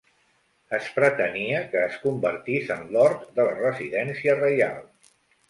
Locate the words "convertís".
2.05-2.73